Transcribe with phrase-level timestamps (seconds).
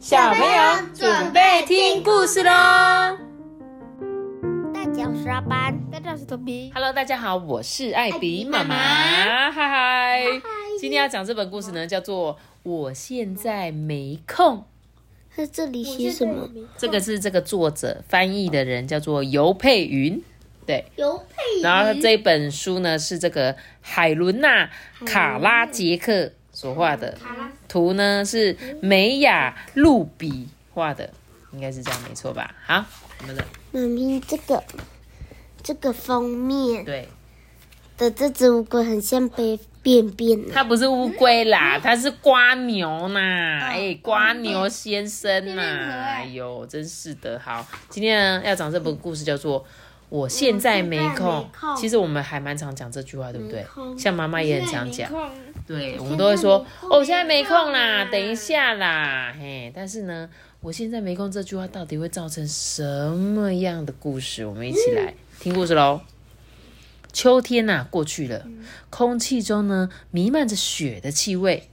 [0.00, 2.50] 小朋友准备听故事喽！
[4.72, 5.78] 大家好，我是阿班。
[5.90, 6.72] 大家好，我是托比。
[6.74, 8.74] Hello，大家好，我是艾比妈妈，
[9.50, 10.22] 嗨嗨！
[10.80, 14.56] 今天要讲这本故事呢，叫做《我现在没空》。
[15.36, 16.48] 那这里写什么？
[16.78, 20.22] 这个是这个作者翻译的人叫做尤佩云，
[20.64, 20.86] 对。
[20.96, 24.70] 尤佩云然后这本书呢是这个海伦娜
[25.04, 27.16] 卡拉杰克所画的，
[27.68, 31.08] 图呢是美雅露比画的，
[31.52, 32.54] 应该是这样没错吧？
[32.66, 32.84] 好，
[33.20, 34.62] 我们的妈咪，这个
[35.62, 37.08] 这个封面对，
[37.96, 40.52] 的这只乌龟很像被便便的。
[40.52, 47.38] 它不是乌龟啦，它是瓜牛呐，哎、瓜牛先生呐，哎呦，真是的。
[47.38, 49.64] 好，今天呢要讲这本故事叫做。
[50.08, 53.64] 我现在没空其实我们还蛮常讲这句话，对不对？
[53.96, 55.30] 像妈妈也很常讲，空
[55.70, 59.70] 对，我们都会说哦，我现在没空啦，等一下啦，嘿。
[59.72, 60.28] 但是呢，
[60.60, 64.44] 我现在没空这句话到底会造成什么样的故事？
[64.44, 66.00] 我们一起来听故事喽。
[67.12, 68.48] 秋天呐、过去了，
[68.90, 71.68] 空气中呢弥漫着雪的气味。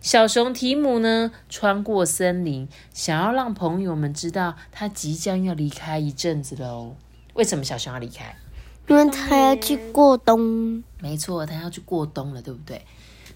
[0.00, 6.96] 小熊提姆呢穿过森林，想要让朋友们知道他即将要离开一阵子喽。
[7.34, 8.34] 为什么小熊要离开？
[8.88, 10.82] 因为他要去过冬。
[10.98, 12.82] 没错，他要去过冬了，对不对？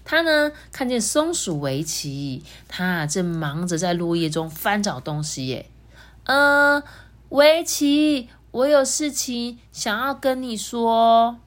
[0.09, 5.69] 他呢看见松鼠围棋，他正忙着在落叶中翻找东西耶。
[6.23, 6.81] 嗯、
[7.29, 11.39] 围棋，我有事情想要跟你说。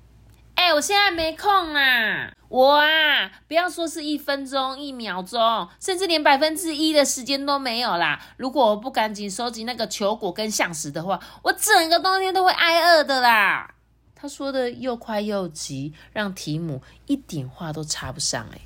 [0.56, 2.34] 哎、我现在没空啦。
[2.50, 8.20] 我啊，不要说是一分钟、一秒钟，甚至连百分之一的时间都没有啦。
[8.36, 13.74] 如果我不赶紧收集那个球果跟橡石的话，我整个冬天都会挨饿的啦。
[14.20, 18.60] 他说的又快又急，让提姆一点话都插不上、哎，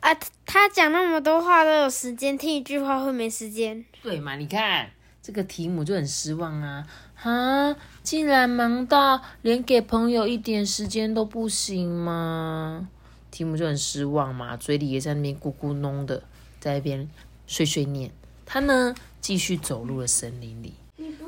[0.00, 0.20] 啊！
[0.44, 3.84] 他讲那么多话都有时间，听一句话会没时间。
[4.02, 4.36] 对嘛？
[4.36, 4.90] 你看
[5.22, 6.86] 这个提姆就很失望啊！
[7.22, 12.88] 啊，竟然忙到连给朋友一点时间都不行吗？
[13.30, 16.22] 提姆就很失望嘛，嘴里也在那边咕咕哝的，
[16.60, 17.08] 在那边
[17.46, 18.10] 碎碎念。
[18.44, 20.74] 他呢，继续走入了森林里。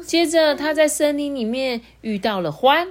[0.07, 2.89] 接着，他在森林里面遇到了獾，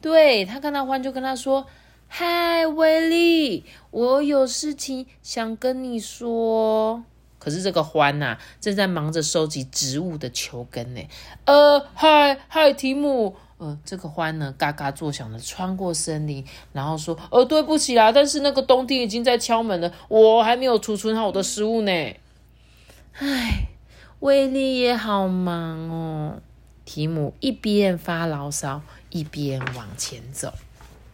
[0.00, 1.66] 对他看到獾就跟他说
[2.08, 7.04] ：“嗨，威利，我有事情想跟你说。”
[7.38, 11.02] 可是这个獾呐、正在忙着收集植物的球根呢。
[11.44, 16.42] 呃，嗨嗨，提姆，呃，这个獾呢，嘎嘎作响的穿过森林，
[16.72, 21.92] 然后说：“呃，对不起啦，但是那个冬天已经在敲门了，我还没有储存好我的食物呢。”
[23.12, 23.68] 唉，
[24.24, 26.40] 威力也好忙哦。
[26.86, 28.80] 提姆一边发牢骚，
[29.10, 30.50] 一边往前走。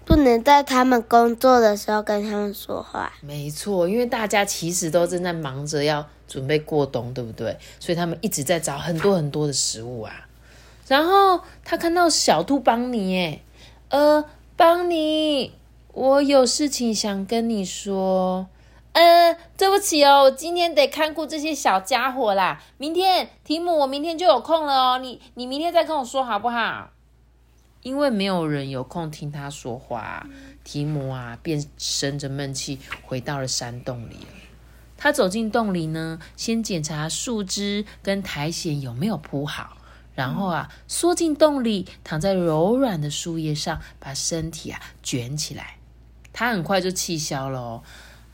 [0.04, 3.12] 不能在他们工作的时候跟他们说话。
[3.20, 7.56] 没错，因为大家其实都正在忙着要准备过冬，对不对？
[7.80, 10.28] 所以他们一直在找很多很多的食物啊。
[10.86, 13.40] 然后他看到小兔邦尼，耶，
[13.88, 14.24] 呃，
[14.56, 15.50] 邦尼，
[15.92, 18.46] 我有事情想跟你说。
[18.92, 22.60] 呃，对不起哦，我今天得看顾这些小家伙啦。
[22.76, 24.98] 明天，提姆，我明天就有空了哦。
[24.98, 26.90] 你你明天再跟我说好不好？
[27.82, 30.26] 因为没有人有空听他说话，
[30.64, 34.28] 提姆啊便生着闷气回到了山洞里了。
[34.98, 39.78] 他走进洞里呢，先检查树枝跟苔藓有没有铺好，
[40.14, 45.76] 然后啊缩进洞里，躺在柔软的树叶上，把身体啊卷起来。
[46.32, 47.82] 他很快就气消了哦。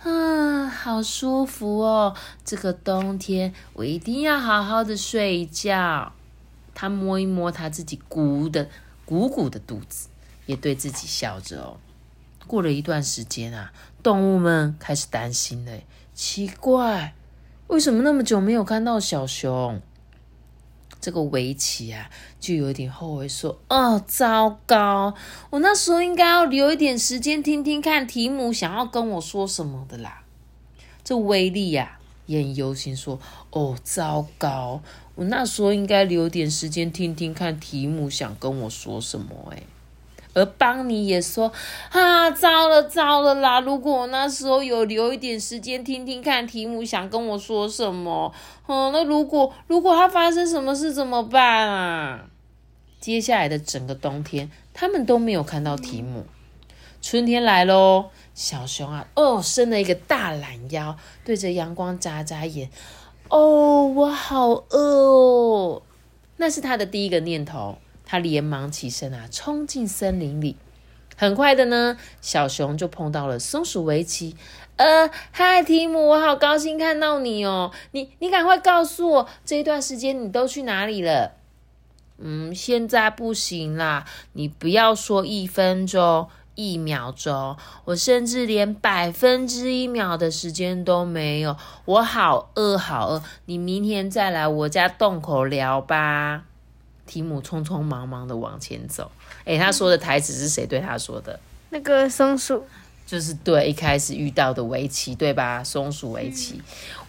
[0.03, 2.15] 啊，好舒服哦！
[2.45, 6.13] 这个冬天我一定要好好的睡一觉。
[6.75, 8.69] 他摸一摸他自己鼓的
[9.05, 10.09] 鼓鼓的肚子，
[10.45, 11.79] 也对自己笑着哦。
[12.47, 15.73] 过了一段时间啊，动物们开始担心了。
[16.15, 17.15] 奇怪，
[17.69, 19.81] 为什么那么久没有看到小熊？
[21.07, 25.15] 这个围棋啊，就有点后悔，说：“哦，糟糕，
[25.51, 30.25] 我那时候应该要留一点时间听听看提姆想要跟我说什么的啦。”
[31.05, 33.21] 这威力呀、也很忧心，说
[33.51, 34.83] ：“哦，糟糕，
[35.15, 39.63] 我那时候应该留点时间听听看提姆想跟我说什么。”哎，
[40.37, 41.51] 而邦尼也说
[41.91, 43.59] ：“啊，糟了糟了啦！
[43.59, 48.31] 如果我那时候有留一点时间听听看提姆想跟我说什么，
[48.69, 52.27] 嗯，那如果如果他发生什么事怎么办啊？”
[53.01, 56.27] 接下来的整个冬天，他们都没有看到提姆。
[57.01, 62.69] 春天来喽，小熊啊，哦，伸了一个大懒腰，对着阳光眨眨眼。
[63.31, 65.83] 哦，我好饿哦！
[66.37, 67.79] 那是他的第一个念头。
[68.07, 70.57] 他连忙起身啊，冲进森林里。
[71.19, 74.37] 很快的呢，小熊就碰到了松鼠围棋。
[74.77, 77.73] 呃，嗨，提姆，我好高兴看到你哦。
[77.93, 81.33] 你你赶快告诉我，这一段时间你都去哪里了？
[82.19, 84.05] 嗯，现在不行啦，
[84.35, 87.57] 你不要说一分钟、一秒钟，
[87.87, 91.57] 我甚至连百分之一秒的时间都没有。
[91.87, 93.23] 我好饿，好饿。
[93.47, 96.45] 你明天再来我家洞口聊吧。
[97.07, 99.11] 提姆匆匆忙忙的往前走。
[99.45, 101.39] 诶，他说的台词是谁对他说的？
[101.71, 102.65] 那个松鼠，
[103.07, 105.63] 就是对一开始遇到的围棋，对吧？
[105.63, 106.61] 松鼠围棋，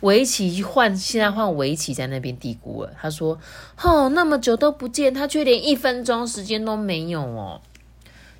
[0.01, 2.94] 围棋换现在换围棋在那边嘀咕了。
[3.01, 3.39] 他说
[3.81, 7.61] ：“哦，那么久都不见，他却连一分钟时间都没有哦。”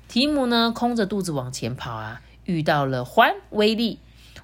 [0.08, 3.98] 提姆呢，空着肚子往前跑啊，遇到了欢威利。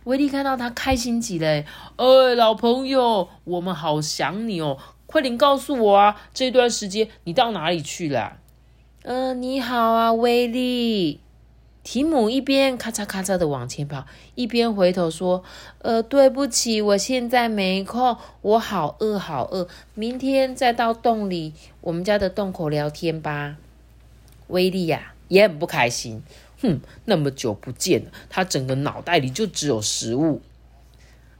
[0.04, 1.64] 威利看到他开心极了，
[1.96, 8.38] 哎，老朋友，我们好想你哦，快点告诉我啊，这段时间你到哪里去了？
[9.02, 11.20] 嗯，你好啊，威利。
[11.82, 15.44] 提姆一边咔嚓咔嚓的往前跑，一边回头说
[15.84, 21.52] ：“呃，对不起，我现在没空，我好饿，好饿，明天再到洞里
[21.82, 23.56] 我们家的洞口聊天吧。”
[24.48, 26.22] 威利呀，也很不开心，
[26.62, 30.40] 哼，那么久不见了，他整个脑袋里就只有食物。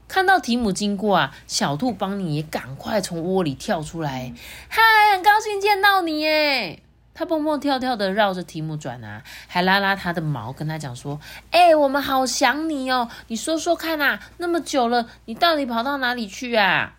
[0.07, 4.33] 看到提姆经过啊，小兔邦尼也赶快从窝里跳出来，
[4.69, 4.81] 嗨，
[5.13, 6.81] 很高兴见到你耶！
[7.13, 11.19] 他蹦蹦跳跳的绕着提姆转啊，还拉拉他的毛，跟他讲说
[11.51, 16.95] ：“哎，我们好想你哦，你说说看啊，那么久了，你到底跑到哪里去啊？”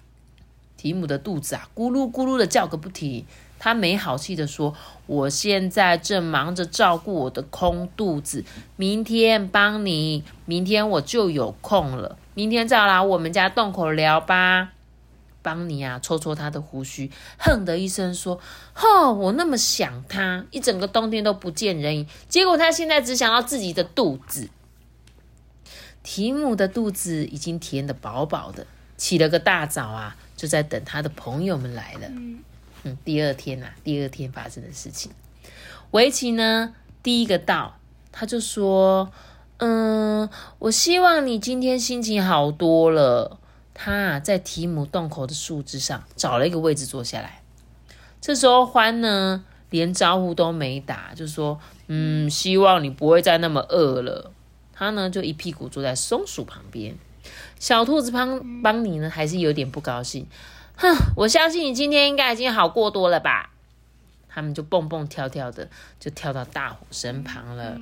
[0.76, 3.24] 提姆的肚子啊，咕噜咕噜的叫个不停。
[3.58, 4.74] 他没好气的说
[5.06, 8.44] ：“我现在正忙着照顾我的空肚子，
[8.76, 14.72] 明天帮你，明天我就有空了，明天再来我们家洞口聊吧。”
[15.42, 18.38] 邦尼啊，搓搓他的胡须，哼的一声说
[18.74, 24.50] ：“吼，我那么想他，一整个冬天都不见人影，结果他现在只想要自己的肚子。”
[26.02, 28.66] 提姆的肚子已经填得饱饱的，
[28.96, 32.08] 起了个大早啊，就在等他的朋友们来了。
[32.82, 35.12] 嗯，第二天呐，第二天发生的事情，
[35.92, 37.78] 围棋呢，第一个到，
[38.10, 39.12] 他就说
[39.58, 43.38] ：“嗯，我希望你今天心情好多了。”
[43.78, 47.42] 他啊，在提姆洞口的树枝上找了一个位置坐下来。
[48.20, 54.32] 这时候，欢呢连招呼都没打，就说：“嗯，希望你不会再那么饿了。”
[54.72, 56.96] 他呢就一屁股坐在松鼠旁边。
[57.58, 60.26] 小兔子帮帮你呢，还是有点不高兴。
[60.76, 63.50] 哼，我相信你今天应该已经好过多了吧？
[64.28, 65.68] 他们就蹦蹦跳跳的，
[66.00, 67.78] 就跳到大虎身旁了。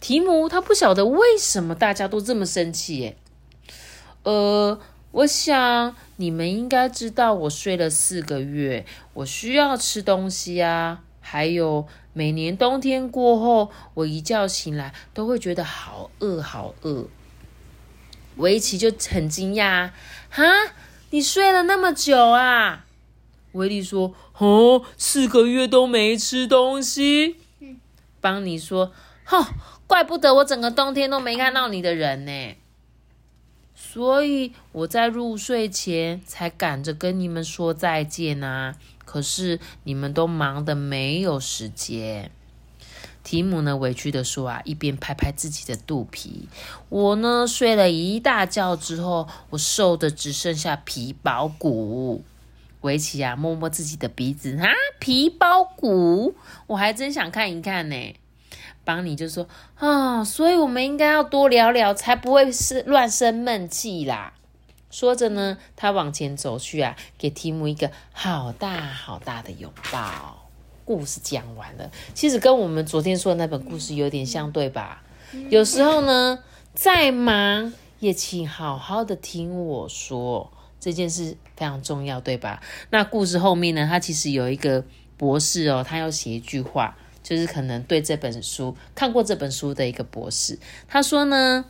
[0.00, 3.16] 提姆他不晓得为什么大家都这么生气，耶。
[4.22, 4.80] 呃。
[5.12, 8.84] 我想你们应该知道，我睡了四个月，
[9.14, 11.00] 我需要吃东西啊。
[11.22, 17.06] 还有每年冬天过后，我一觉醒来都会觉得好饿，好饿。
[18.36, 19.90] 维奇就很惊讶，
[20.28, 20.44] 哈，
[21.10, 22.84] 你睡了那么久啊？
[23.52, 27.36] 维利说：“哦，四个月都没吃东西。”
[28.20, 28.92] 邦尼说
[29.26, 29.44] ：“哼，
[29.86, 32.56] 怪不得我整个冬天都没看到你的人呢。”
[33.78, 38.74] 所以我在入睡前才赶着跟你们说再见啊！
[39.04, 42.30] 可是你们都忙得没有时间。
[43.22, 46.48] 提姆呢委屈的说啊，一边拍拍自己的肚皮。
[46.88, 52.24] 我呢睡了一大觉之后，我瘦的只剩下皮包骨。
[52.80, 56.34] 维奇啊摸摸自己的鼻子啊，皮包骨，
[56.68, 58.14] 我还真想看一看呢。
[58.86, 64.32] 帮你就说：“啊，所以我们应该要多聊聊，才不会是乱生闷气啦。”
[64.88, 70.48] 说着呢，他往前走去啊，给提姆一个好大好大的拥抱。
[70.84, 75.02] 故事讲完了，其实跟我们昨天说的那本故事有点相，对吧？
[75.50, 76.38] 有时候呢，
[76.72, 82.62] 再忙也请好好的听我说，这件事非常重要，对吧？
[82.90, 84.84] 那故事后面呢，他其实有一个
[85.16, 86.96] 博士哦，他要写一句话。
[87.26, 90.56] 就是可能对这本书看过这本书的一个博士，
[90.86, 91.64] 他说呢，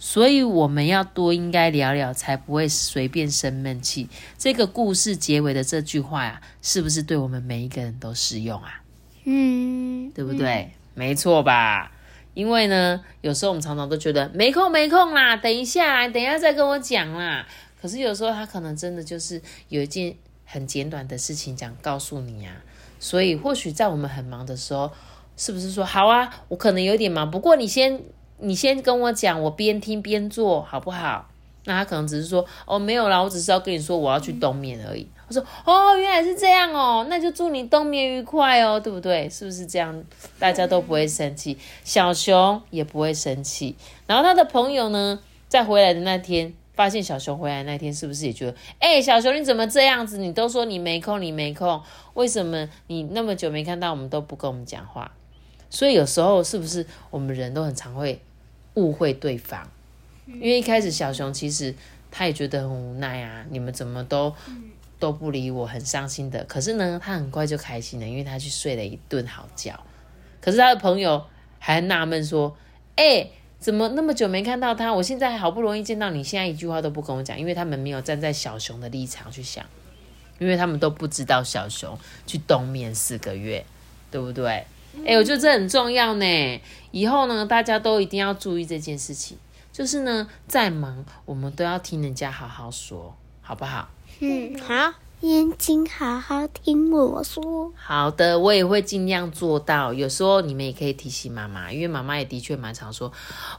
[0.00, 4.08] 所以我们要多应该聊聊，才不会随便生闷气。
[4.36, 8.82] 这个故事结尾的这句话呀，是不是对我们每一个人都适用啊？
[9.22, 10.72] 嗯，对不对？
[10.94, 11.92] 没错吧？
[12.34, 17.46] 因为呢，有时候我们常常都觉得没空没空啦，等一下，等一下再跟我讲啦。
[17.80, 22.56] 可是有时候他可能真的就是有一件很简短的事情想告诉你啊。
[23.02, 24.88] 所以，或许在我们很忙的时候，
[25.36, 26.32] 是不是说好啊？
[26.46, 28.00] 我可能有点忙，不过你先，
[28.38, 31.28] 你先跟我讲，我边听边做好不好？
[31.64, 35.08] 那他可能只是说，哦，没有啦，我只是要跟你说我要去冬眠而已。
[35.28, 39.28] 他说：“哦，原来是这样哦，那就祝你冬眠愉快哦，对不对？
[39.28, 40.04] 是不是这样？
[40.38, 43.76] 大家都不会生气，小熊也不会生气。
[44.06, 45.18] 然后他的朋友呢，
[45.48, 50.18] 在回来的那天，发现小熊回来那天，是不是也觉得，哎，小熊你怎么这样子？
[50.18, 51.82] 你都说你没空，你没空，
[52.14, 55.12] 为什么你那么久没看到我们都不跟我们讲话？
[55.70, 58.20] 所以有时候是不是我们人都很常会
[58.74, 59.68] 误会对方？
[60.26, 61.74] 因为一开始小熊其实
[62.10, 64.34] 他也觉得很无奈啊，你们怎么都
[64.98, 66.44] 都不理我，很伤心的。
[66.44, 69.74] 可是呢，他很快就开心了，因为他去睡了一顿好觉。
[70.40, 71.24] 可是他的朋友
[71.58, 72.56] 还纳闷说
[72.96, 73.28] ：“哎、
[73.62, 74.92] 怎么那么久没看到他？
[74.92, 79.64] 我现在好不容易见到你，现在一句话都不跟我讲，因为他们没有站在小熊的立场去想，
[80.40, 83.64] 因为他们都不知道小熊去冬眠四个月，
[84.10, 84.66] 对不对？
[85.06, 86.60] 哎、我觉得这很重要呢。
[86.90, 89.38] 以后呢，大家都一定要注意这件事情。
[89.72, 93.88] 就是呢，再忙我们都要听人家好好说，好不好？
[94.18, 94.92] 嗯，好，
[95.22, 97.72] 眼睛好好听我说。
[97.76, 99.92] 好的，我也会尽量做到。
[99.94, 103.10] 有时候你们也可以提醒妈妈，因为妈妈也的确蛮常说，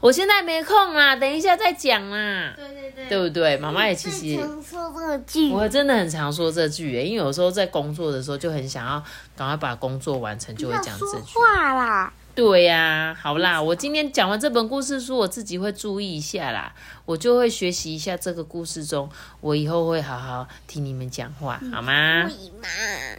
[0.02, 3.56] 我现在没空啦，等一下再讲啦，对对对对不对？
[3.56, 9.02] 妈妈也其实常说这句，我真的很常说这句耶，因为有时候在工作的时候就很想要
[9.34, 11.38] 赶快把工作完成，就会讲这句。
[11.38, 12.12] 话啦。
[12.34, 16.74] 对呀、好啦，我今天讲完这本故事书，我自己会注意一下啦，
[17.06, 19.08] 我就会学习一下这个故事中，
[19.40, 22.28] 我以后会好好听你们讲话，好吗？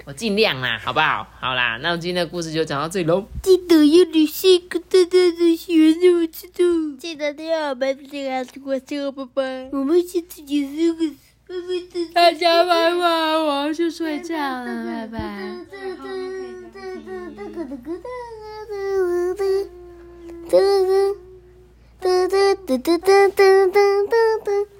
[0.05, 1.25] 我尽量啦，好不好？
[1.39, 3.25] 好啦，那我今天的故事就讲到这里喽。
[3.41, 6.97] 记得要留下一个大大的喜欢让我知道。
[6.99, 9.69] 记得订阅我们这个我这个拜拜。
[9.71, 11.07] 我们下次也是个
[11.47, 16.54] 拜拜大家拜拜，我要去睡觉了，拜拜。
[16.75, 17.55] 噔噔噔
[22.65, 24.75] 噔噔噔噔噔噔。